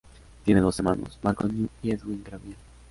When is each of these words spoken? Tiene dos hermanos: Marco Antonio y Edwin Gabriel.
Tiene 0.43 0.61
dos 0.61 0.79
hermanos: 0.79 1.19
Marco 1.21 1.43
Antonio 1.43 1.69
y 1.83 1.91
Edwin 1.91 2.23
Gabriel. 2.27 2.55